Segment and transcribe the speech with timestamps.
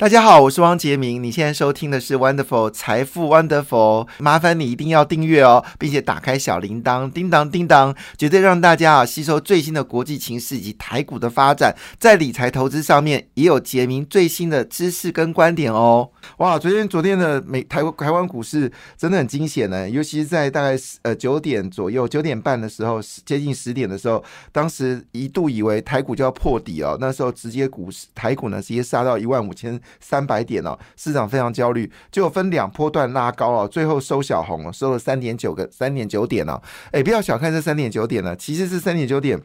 [0.00, 1.22] 大家好，我是汪杰明。
[1.22, 16.08] 你现在收听的是 Wonderful 财富 Wonderful，麻烦你一定要订阅哦，并且打开小铃铛，叮当叮当，绝对让大家啊吸收最新的国际情势以及台股的发展，在理财投资上面也有杰明最新的知识跟观点哦。
[16.38, 29.78] 哇，昨天昨天的美台台湾股市真的很惊险呢，尤其是在大概呃九点左右、九点半的时候，接近十点的时候，当时一度以为台股就要破底哦，那时候直接股市台股呢直接杀到一万五千。
[29.98, 36.60] 三百点哦，市场非常焦虑，就分两波段拉高哦，最后收小红，收了三点九个三点九点哦，
[36.92, 39.40] 哎，不要小看这三点九点呢，其实是三点九点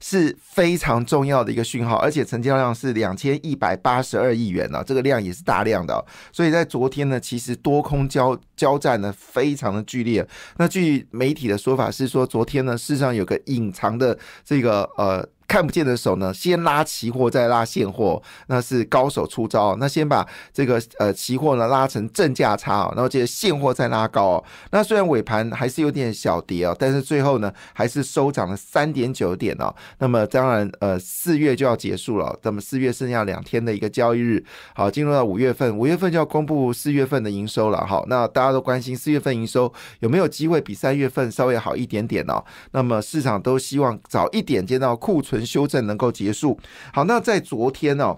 [0.00, 10.26] 是非常重要的一个讯号，而且成交量是两千一百八十二亿元呢，这个量也是大量的，所以在昨天呢，其实多空交交战呢非常的剧烈。
[10.56, 15.28] 那据媒体的说法是说，昨天呢，事实上有个隐藏的这个呃。
[15.50, 19.74] 看不见的手呢，先拉期货再拉现货，那是高手出招。
[19.80, 24.44] 那先把这个呃期货呢拉成正价差哦，然后接着现货再拉高哦。
[24.70, 29.74] 那虽然尾盘还是有点小跌哦，但是最后呢还是收涨了三点九点哦。
[29.98, 34.44] 那么当然呃四月就要结束了，那么四月剩下两天的一个交易日，
[34.76, 37.84] 好进入到五月份，五月份就要公布四月份的营收了。
[37.84, 42.40] 好，那大家都关心四月份营收有没有机会比三月份稍微好一点点哦？
[42.70, 45.39] 那么市场都希望早一点见到库存。
[45.44, 46.58] 修正能够结束。
[46.92, 48.16] 好，那在昨天呢？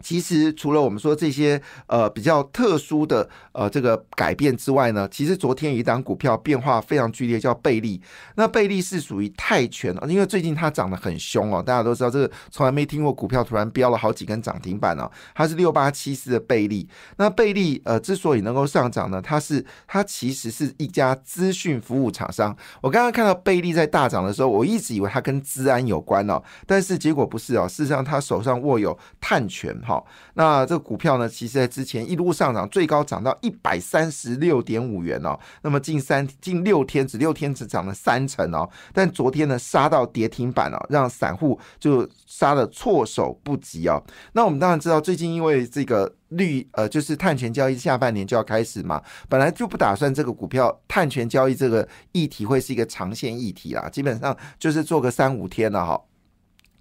[0.00, 8.00] 其实除了我们说这些呃比较特殊的呃这个改变之外呢，其实昨天一档股票变化非常剧烈，叫贝利。
[8.36, 15.10] 那贝利是属于泰拳因为最近它涨得很凶哦，大家都知道这个从来没听过股票突然飙了好几根涨停板哦。
[15.34, 16.88] 它是六八七四的贝利。
[17.18, 22.56] 那贝利呃之所以能够上涨呢，它是它其实是一家资讯服务厂商。
[22.80, 29.78] 我刚刚看到贝利在大涨的时候，我一直以为它跟资安有关哦，但是结果不是哦，事实上它手上握有碳权。
[29.90, 35.36] 好，那这个股票呢，其实在之前一路上涨，最高涨到一百三十六点五元哦。
[35.62, 38.70] 那么近三近六天，只六天只涨了三成哦。
[38.92, 44.00] 但昨天呢，杀到跌停板哦，让散户就杀的措手不及哦。
[44.34, 56.00] 那我们当然知道，最近因为这个绿呃，就是碳权交易下半年就要开始嘛，本来就不打算这个股票碳权交易这个议题会是一个长线议题啦，基本上就是做个三五天了哈。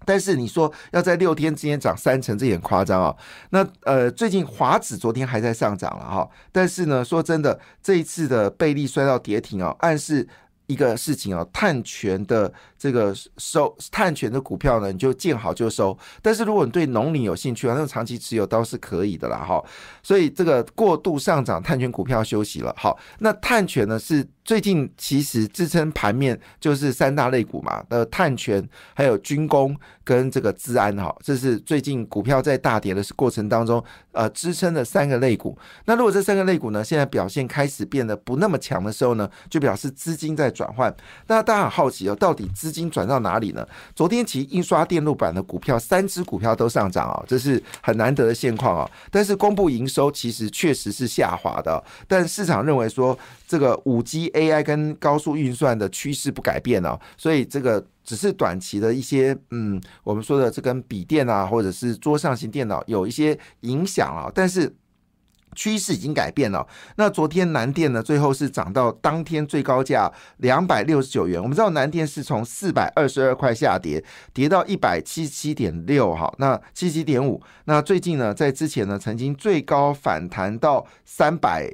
[0.09, 3.16] 但是你说要在六天之间涨三成，这也很夸张啊。
[3.52, 10.28] 那呃，最近华指昨天还在上涨了哈，但是呢，说真的，这一次的贝利摔到跌停啊，暗示
[10.66, 12.52] 一个事情啊，碳权的。
[12.80, 15.96] 这个收碳权的股票呢，你就见好就收。
[16.22, 19.62] 但是如果你对农林有兴趣啊，那种长期持有倒是可以的啦，哈。
[20.02, 22.74] 所以这个过度上涨碳权股票休息了。
[22.78, 35.55] 好，那碳权呢是最近其实支撑盘面就是三大类股嘛，呃，碳权还有军工跟这个治安哈，这是最近股票在大跌的过程当中呃支撑的三个类股。
[35.85, 40.91] 那如果这三个类股呢现在表现开始变得不那么强的时候呢，就表示资金在转换。
[41.27, 43.63] 那大家很好奇哦，到底资金转到哪里呢？
[43.93, 48.89] 昨天其印刷电路板的股票，三只股票都上涨啊，这是很难得的现况啊。
[49.11, 53.16] 但是公布营收其实确实是下滑的，但市场认为说
[53.47, 64.73] 这个五 G AI 跟高速运算的趋势不改变哦，所以这个只是短期的一些嗯，我们说的这跟笔电啊，或者是桌上型电脑有一些影响啊，但是。
[65.55, 66.66] 趋势已经改变了。
[66.95, 71.41] 那昨天南电呢，最后是涨到当天最高价两百六十九元。
[71.41, 74.01] 我们知道南电是从四百二十二块下跌，
[74.31, 77.41] 跌到一百七十七点六，哈，那七七点五。
[77.66, 81.67] 那最近呢，在之前呢，曾经最高反弹到三百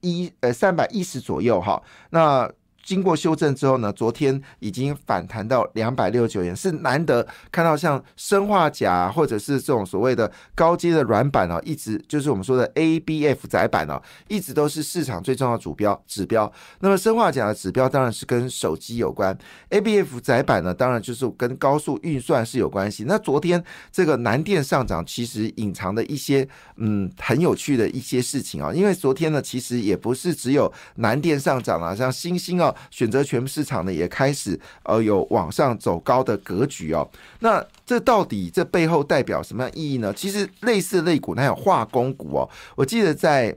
[0.00, 2.50] 一，呃，三百一十左右，哈，那。
[2.82, 16.50] 经过修正之后呢，昨天已经反弹到两百六十九元，是难得看到像生化钾或者是这种所谓的高阶的软板哦，一直就是我们说的 ABF 窄板哦，一直都是市场最重要的主标指标。
[16.80, 19.36] 那么生化钾的指标当然是跟手机有关
[19.68, 23.04] ，ABF 窄板呢，当然就是跟高速运算是有关系。
[23.06, 32.69] 那昨天这个南电上涨，其实隐藏的一些嗯很有趣的一些事情啊，因为昨天呢，其实也不是只有南电上涨了，像星星哦。
[32.90, 37.08] 选择权市场呢也开始呃有往上走高的格局哦，
[37.40, 40.12] 那这到底这背后代表什么样意义呢？
[40.12, 43.56] 其实类似类股，那有化工股哦，我记得在。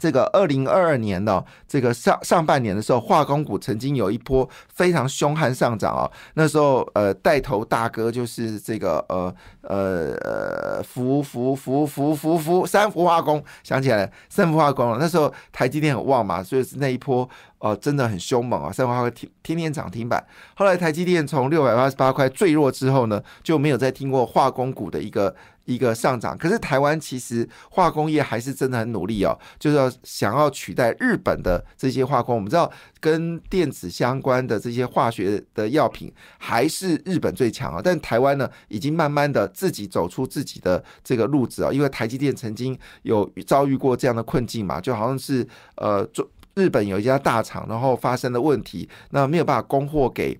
[0.00, 6.08] 这个二零二二年的这个上上半年的时候，化工股曾经有一波非常凶悍上涨啊。
[6.34, 9.34] 那时候，呃，带头大哥就是这个呃
[9.68, 14.98] 呃呃福福福福福福三福化工，想起来了，三福化工了。
[14.98, 17.28] 那时候台积电很旺嘛，所以是那一波
[17.58, 20.26] 呃真的很凶猛啊，三福化工天天天涨停板。
[20.54, 25.34] 后来台积电从六百八十八块坠落之后呢，就没有再听过化工股的一个。
[25.68, 32.34] 一个上涨，可是台湾其实化工业还是真的很努力哦，就是要想要取代日本的这些化工。
[32.34, 45.44] 我们知道跟电子相关的这些化学的药品还是日本最强啊，但台湾呢已经慢慢的自己走出自己的这个路子啊，因为台积电曾经有遭遇过这样的困境嘛，就好像是
[45.74, 46.08] 呃，
[46.54, 50.38] 日本有一家大厂，然后发生了问题，那没有办法供货给。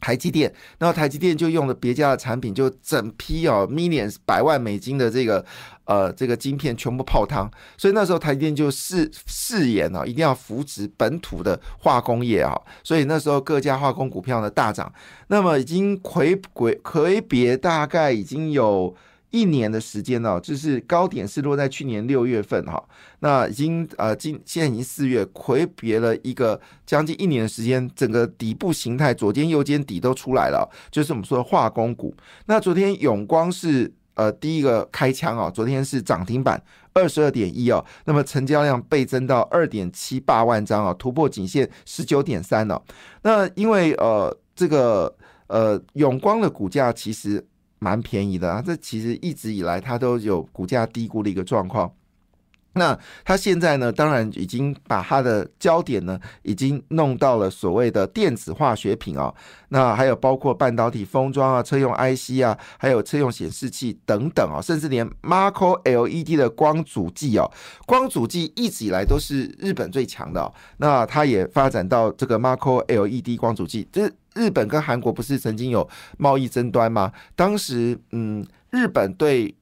[0.00, 5.44] 台积电，然后台积电就用了别家的产品，就整批哦，millions 百万美金的这个
[5.84, 12.54] 呃这个晶片全部泡汤，所以那时候台积电就誓誓言哦，一定要扶植本土的化工业啊，
[12.84, 14.92] 所以那时候各家化工股票呢大涨，
[15.28, 18.94] 那么已经魁魁魁别大概已经有。
[19.36, 22.82] 一年的时间呢，就是高点是落在去年六月份哈，
[23.18, 32.14] 那已经呃今现在已经四月，魁别了一个将近一年的时间，整个底部形态左肩右肩底都出来了，就是我们说的化工股。
[32.46, 36.62] 那昨天永光是呃第一个开枪哦，昨天是涨停板
[36.94, 42.82] 二十二点一哦，那么成交量倍增到二点七八万张啊，突破颈线十九点三了。
[43.22, 45.14] 那因为呃这个
[45.48, 47.46] 呃永光的股价其实。
[47.78, 51.92] 蛮便宜的啊，这其实一直以来它都有股价低估的一个状况。
[52.78, 59.34] 那它现在呢，当然已经把它的焦点呢，已经弄到了所谓的电子化学品啊，
[59.70, 67.50] 那还有包括半导体封装啊、车用 IC 啊，还有车用显示器等等啊，甚至连 Marco LED 的光阻剂哦，
[67.86, 74.12] 光阻剂一直以来都是日本最强的，那它也发展到这个 Marco LED 光阻剂，这。
[74.36, 75.88] 日本跟韩国不是曾经有
[76.18, 77.12] 贸易争端吗？
[77.34, 79.54] 当时，嗯，日本对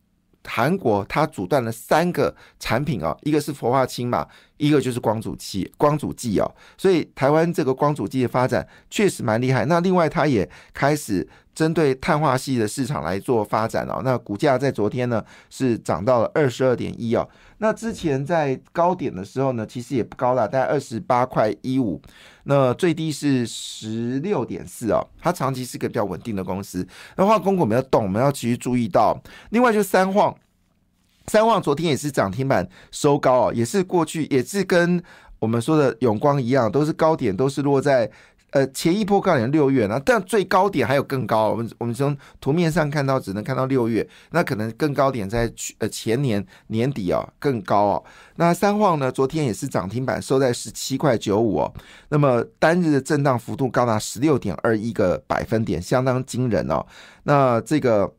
[0.45, 6.55] 韩国，它阻断了三个产品啊，一个是氟化氢嘛，一个就是光阻器、光阻剂哦。
[6.77, 9.65] 所以台湾这个光阻剂的发展确实蛮厉害。
[9.67, 11.29] 那另外，它也开始。
[11.55, 17.25] 针对碳化系的市场来做发展哦，那股价在昨天呢是涨到了二十二点一哦，
[17.59, 22.03] 那之前在高点的时候呢，其实也不高了，大概二十八块一五，
[22.43, 26.85] 那最低是十六点四哦，它长期是个比较稳定的公司。
[27.17, 29.17] 那化工股没有动，我们要继续注意到。
[29.51, 30.37] 另外就三晃，
[31.27, 35.03] 三旺昨天也是涨停板收高哦，也是过去也是跟
[35.39, 38.11] 我们说的永光一样，都是高点都是落在。
[38.51, 41.51] 呃，前一波高点六月呢，但最高点还有更高。
[41.51, 48.05] 我们我们从图面上看到，只能看到六月，那可能更高点在去呃前年年底啊更高哦。
[48.37, 51.75] 那三旺呢，昨天也是涨停板，收在十七块九五哦。
[52.11, 56.87] 那么单日的震荡幅度高达十六点二一个百分点，相当惊人哦。
[57.25, 58.15] 那这个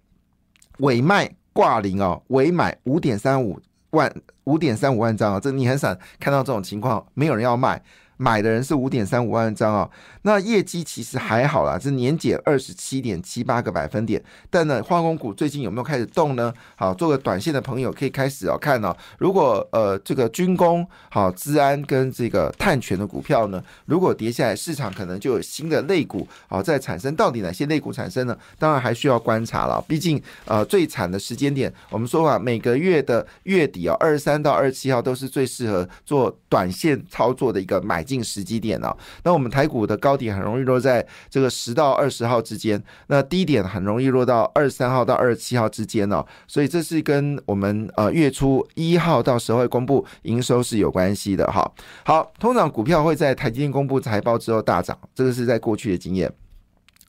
[0.80, 3.57] 尾卖挂零哦，尾买五点三五
[3.92, 4.13] 万
[4.44, 7.81] 五点三五万张啊，这你很少看到这种情况，没有人要卖。
[8.17, 9.89] 买的人是五点三五万张啊，
[10.21, 14.23] 那业绩其实还好啦，是年减二十七点七八个百分点。
[14.50, 16.53] 但呢，化工股最近有没有开始动呢？
[16.77, 18.95] 好，做个短线的朋友可以开始哦看哦。
[19.17, 27.13] 如果呃这个军工好、资安跟这个碳权的股票呢，如果跌下来，市场可能就有新的类股好在产生。
[27.18, 28.38] 到底哪些类股产生呢？
[28.57, 29.83] 当然还需要观察了。
[29.88, 38.05] 毕竟呃最惨的时间点，我们说啊，每个月的月底啊，二十三到二十七号都是最适合做短线操作的一个买。
[38.06, 51.69] 近十几点哦，那我们台股的高点很容易落在这个十到二十号之间，那低点很容易落到二十三号到二十七号之间哦，所以这是跟我们呃月初一号到时候会公布营收是有关系的哈。
[52.06, 56.31] 好，通常股票会在台积电公布财报之后大涨，这个是在过去的经验。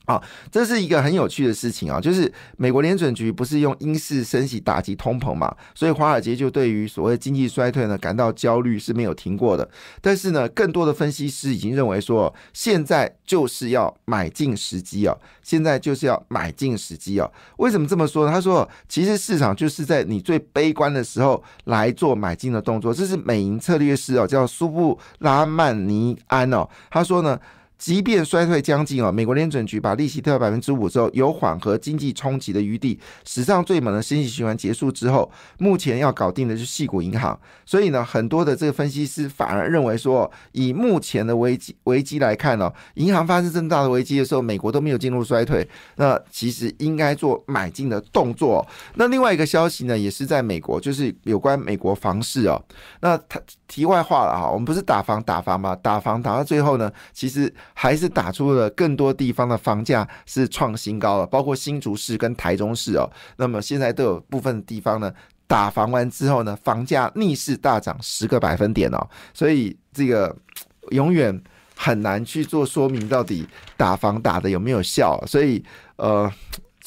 [0.07, 9.69] 啊，这是一个很有趣的事情啊，就是美国联准局不是用英式升息打击通膨嘛，所以华尔街就对于所谓经济衰退呢感到焦虑是没有停过的。
[9.99, 17.29] 但是呢，更多的分析师已经认为说，现在就是要买进时机啊，现在就是要买进时机啊。
[17.57, 18.31] 为什么这么说呢？
[18.31, 22.93] 他说，其实市场就是在你最悲观的时候来做买进的动作。
[22.93, 27.37] 这是美银策略师哦，叫苏布拉曼尼安哦，他说呢。
[27.77, 32.99] 即便衰退将近哦，美国联准局把利息调百分之五之后，有缓和经济冲击的余地。
[33.23, 37.39] 史上最猛的升息循环结束之后，目前要搞定的是细股银行。
[37.65, 45.67] 所以呢，很多的这个分析师反而认为说，以目前的危机危机来看呢，银行发生这么大的危机的时候，美国都没有进入衰退，
[45.97, 48.65] 那其实应该做买进的动作。
[48.95, 52.59] 那另外一个消息呢，也是在美国，就是有关美国房市哦。
[53.01, 55.75] 那他题外话了哈，我们不是打房打房吗？
[55.75, 57.53] 打房打到最后呢，其实。
[57.79, 63.07] 还是打出了更多地方的房价是创新高了，包括新竹市跟台中市哦。
[63.35, 65.13] 那么现在都有部分地方呢，
[65.45, 69.07] 打房完之后呢，房价逆势大涨十个百分点哦。
[69.31, 70.35] 所以这个
[70.89, 71.39] 永远
[71.75, 75.23] 很难去做说明，到底打房打的有没有效。
[75.27, 75.63] 所以
[75.97, 76.31] 呃。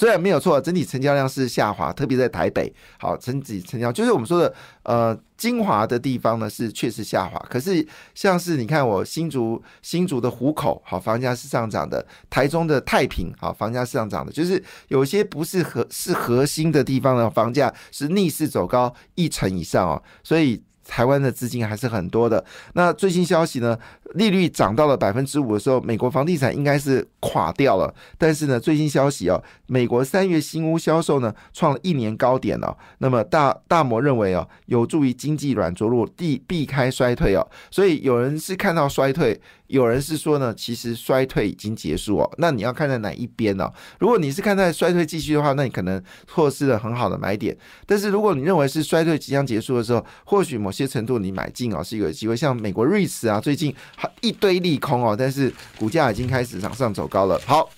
[0.00, 2.72] 虽然没有错，整体成交量是下滑，特别在台北。
[2.98, 4.54] 好，整体成交就是我们说的，
[4.84, 7.38] 呃，精华的地方呢是确实下滑。
[7.50, 14.32] 可是像是你看，我新竹新竹的湖口，好，房价是上涨的；台中的太平，好，房价是上涨的。
[14.32, 20.62] 就是有些不是核是核心的地方的房价是逆势走高一成以上哦，所以。
[20.86, 22.44] 台湾的资金还是很多的。
[22.74, 23.78] 那最新消息呢？
[24.14, 27.94] 利率涨到了百分之五的时候，美国房地产应该是垮掉了。
[28.18, 32.76] 但是呢，最新消息哦，美国三月新屋销售呢创了一年高点哦。
[32.98, 37.46] 那么大大摩认为哦，有助于经济软着陆，避避开衰退哦。
[37.70, 39.40] 所以有人是看到衰退。
[39.70, 42.30] 有人是说呢，其实衰退已经结束哦。
[42.38, 43.72] 那你要看在哪一边哦？
[44.00, 47.56] 如果你是看在衰退继续的话，那你可能错失了很好的买点。
[47.86, 52.36] 但是如果你认为是衰退即将结束的时候，或许某些程度你买进哦是有机会。
[52.36, 53.74] 像美国瑞士啊，最近
[54.20, 57.40] 一堆利空哦，但是股价已经开始往上走高了。
[57.46, 57.70] 好。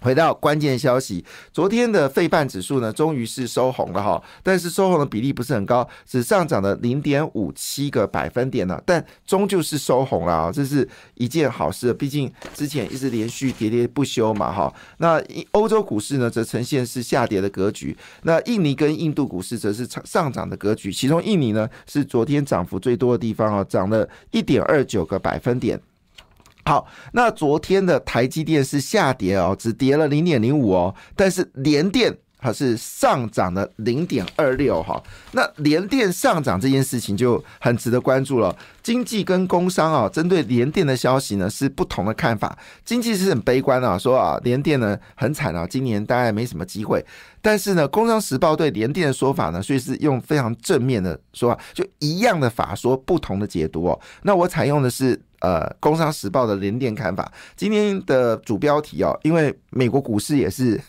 [0.00, 14.72] 回到关键消息，昨天的费半指数呢，终于是收红了哈，但是收红的比例不是很高，只上涨了零点五七个百分点呢，但终究是收红了啊，这是一件好事，毕竟之前一直连续喋喋不休嘛哈。
[14.98, 25.80] 那欧洲股市呢，则呈现是下跌的格局，那印尼跟印度股市则是上涨的格局，其中印尼呢是昨天涨幅最多的地方啊，涨了一点二九个百分点。
[26.64, 35.02] 好，那昨天的台积电是下跌哦，只跌了零点零五哦，但是联电它是上涨了零点二六哈。
[35.32, 38.54] 那联电上涨这件事情就很值得关注了。
[38.82, 42.56] 经济跟工商啊，针对联电的消息呢是不同的看法。
[42.84, 47.04] 经济是很悲观啊，说啊联电呢很惨啊，今年大概没什么机会。
[47.42, 54.00] 但是呢，工商时报对联电的说法呢，所以是用非常正面的说法，就一样的法说不同的解读哦。
[54.22, 55.20] 那我采用的是。
[55.40, 60.80] 呃，《工商时报》的联电看法，今天的主标题哦，因为美国股市也是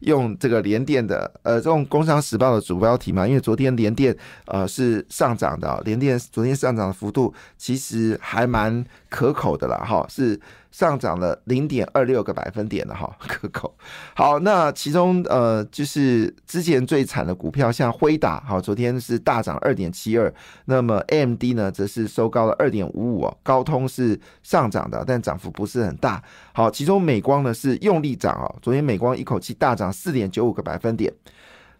[0.00, 10.40] 用这个联电的，呃，这种《工商时报》的主标题嘛，因为昨天联电呃是上涨的，联电昨天上涨的幅度其实还蛮可口的啦，哈，是。
[10.70, 13.76] 上涨了零点二六个百分点的哈， 可口。
[14.14, 20.32] 好，那其中呃，就是之前最惨的股票，像辉达，好，昨天是大涨二点七二。
[20.66, 23.36] 那么 AMD 呢，则是收高了二点五五哦。
[23.42, 26.22] 高通是上涨的，但涨幅不是很大。
[26.52, 31.12] 好，其中美光呢是用力涨哦，昨天美光一口气大涨四点九五个百分点。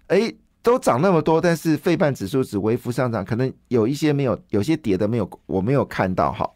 [0.09, 0.35] 哎，
[0.65, 6.51] 都涨那么多，但是费半指数只微幅上涨，可能有一些没有，有些跌的没有，我没有看到哈。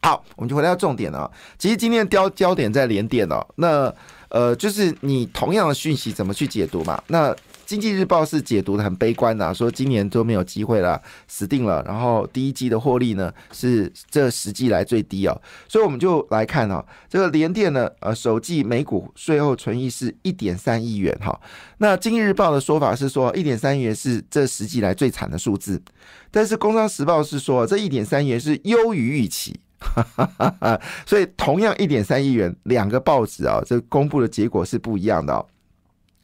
[0.00, 1.30] 好，我们就回到重点了。
[1.58, 3.92] 其实今天的焦焦点在连电哦，那
[4.28, 7.02] 呃，就是你同样的讯息怎么去解读嘛？
[7.08, 7.34] 那
[7.66, 11.82] 经济日报是解读的很悲观的，说今年都没有机会了，死定了。
[11.86, 21.38] 然后第一季的获利呢是这十季来最低哦，所以我们就来看哦，这个联电呢，呃，首季每股税后存益是一点三亿元哈。
[21.78, 25.82] 那经济日报的说法是说一点三亿元是这十季来最惨的数字，
[26.30, 29.58] 但是工商时报是说这一点三亿元是优于预期。
[29.80, 35.46] 哈哈哈所以同样一点三亿元，两个报纸啊，这公布的结果是不一样的哦。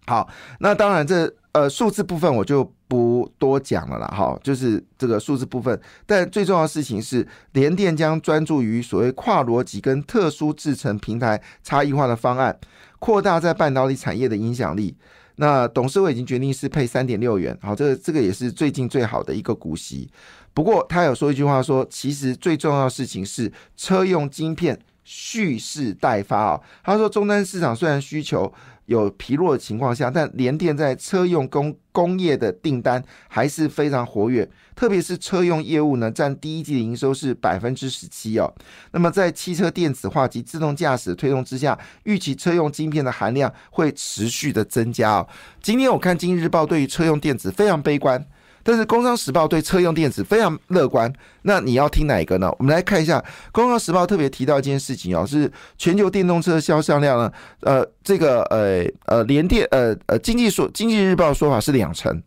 [0.07, 0.29] 好，
[0.61, 4.07] 那当然这呃数字部分我就不多讲了啦。
[4.09, 12.59] 哈，就是这个数字部分，但最重要的事情是，联电将专注于所谓跨逻辑跟特殊制成平台差异化的方案，
[12.99, 14.97] 扩大在半导体产业的影响力。
[15.37, 20.11] 那董事会已经决定是配三点六元，好，这个这个也是最近最好的一个股息。
[20.55, 26.61] 不过他有说一句话，说其实最重要的事情是车用晶片蓄势待发啊。
[26.85, 28.51] 他说，终端市场虽然需求
[28.87, 38.55] 有疲弱的情况下，但联电在车用工工业的订单还是非常活跃，特别是车用业务呢，占第一季的营收是百分之十七哦。
[38.93, 45.29] 那么在汽车电子化及自动驾驶推动之下，预期车用晶片的含量会持续的增加哦。
[45.61, 48.25] 今天我看《今日报》对于车用电子非常悲观。
[48.65, 52.51] 但是《工商时报》对车用电子非常乐观，那你要听哪一个呢？
[52.59, 53.21] 我们来看一下，
[53.53, 62.23] 《工商时报》特别提到一件事情哦，是全球电动车销售量呢，呃，这个呃呃联电呃呃经济说经济日报说法是两成，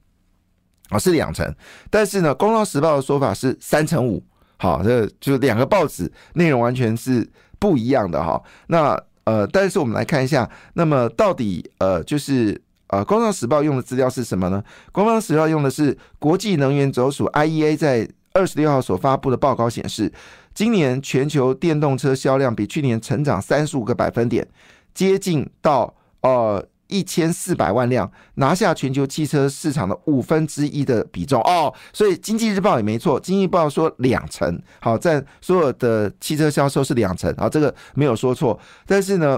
[0.90, 1.52] 啊是两成，
[1.90, 4.24] 但是呢，《工商时报》的说法是三成五，
[4.58, 7.28] 好，这就两个报纸内容完全是
[7.58, 8.40] 不一样的哈。
[8.68, 12.62] 那呃，但是我们来看一下，那么到底呃就是。
[12.88, 14.64] 呃，《工商时报》用的资料是什么呢？
[14.92, 20.12] 《工商时报》用的是国际能源总署 IEA 在二十六号所发布的报告显示，
[20.54, 24.48] 今年全球电动车销量比去年成长三十五个百分点，
[24.94, 31.74] 接近到呃一千四百万辆，拿下全球汽车市场的五分之一的比重哦。
[31.92, 38.58] 所以经济日报也没错，经济日报说两成，好，占所有的汽车销售是两成，好，这个没有说错。
[38.86, 39.38] 但是呢，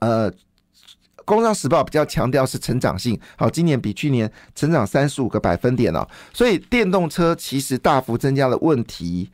[0.00, 0.32] 呃。
[1.28, 9.30] 工商时报比较强调是成长性，好，今年比去年成长三十五个百分点哦，所以电动车其实大幅增加的问题，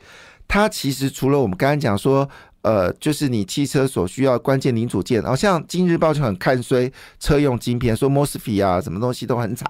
[0.48, 2.28] 它其实除了我们刚刚讲说。
[2.64, 9.68] 呃，就是你汽车所需要关键零组件，好像《今日报》就很看衰车用晶片，说 m o s f e 啊，什么东西都很惨。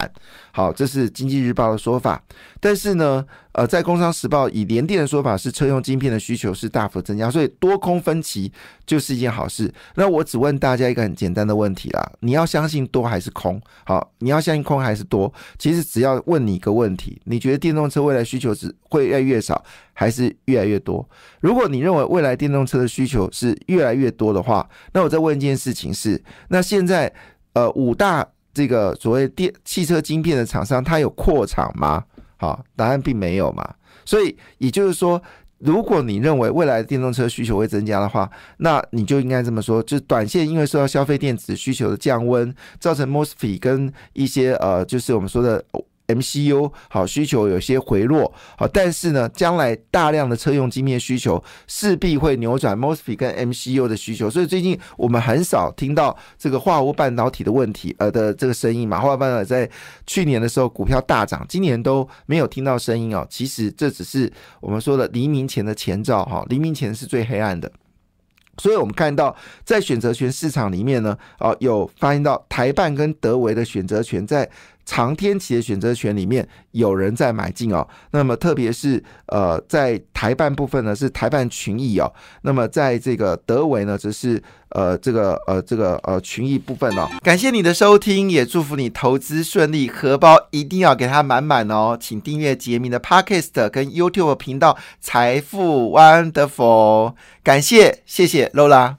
[0.53, 2.23] 好，这是《经济日报》的说法。
[2.65, 8.51] 但是呢，呃，在《工商时报》以联电的说法是车用晶片的需求是大幅增加，所以多空分歧
[8.87, 9.71] 就是一件好事。
[9.97, 13.61] 那我只问大家一个很简单的问题啦：你要相信多还是空？
[13.85, 15.31] 好，你要相信空还是多？
[15.59, 19.63] 其实只要问你一个问题：你觉得电动车未来需求只会越来越少？
[19.93, 21.07] 还是越来越多。
[21.41, 26.19] 如果你认为未来电动车的需求是越来越多的话，那我再问一件事情是：
[26.49, 27.13] 那现在
[27.53, 32.03] 呃五大这个所谓电汽车晶片的厂商，它有扩厂吗？
[32.47, 33.75] 啊，答案并没有嘛。
[34.05, 35.21] 所以也就是说，
[35.59, 45.65] 如果你认为未来的电动车需求会增加的话，那你就应该这么说：，就是短线因为受到消费电子需求的降温，造成 mosfet 跟一些呃，就是我们说的。
[46.09, 59.01] MCU 好需求有些回落好，但是呢，将来大量的车用晶片需求势必会扭转 mosfet 跟 MCU 的需求，所以最近我们很少听到这个化合物半导体的问题呃的这个声音嘛。
[59.01, 59.71] 化合物半导体在
[60.07, 63.27] 去年的时候股票大涨，今年都没有听到声音哦。
[63.31, 64.31] 其实这只是
[64.61, 67.73] 我们说的黎明前的前兆哈，黎明前是最黑暗的。
[68.59, 69.35] 所以我们看到
[69.65, 74.49] 在选择权市场里面呢，啊，有发现到台办跟德维的选择权在。
[74.85, 82.13] 长天期的选择权里面有人在买进哦，那么特别是呃在台办部分呢是台办群益哦，
[82.43, 87.09] 那么在这个德维呢则是呃这个呃这个呃群益部分哦。
[87.23, 91.97] 感谢你的收听，也祝福你投资顺利，荷包一定要给它满满哦。
[91.99, 98.97] 请订阅杰明的 Podcast 跟 YouTube 频道财富 Wonderful，感谢谢谢 Lola。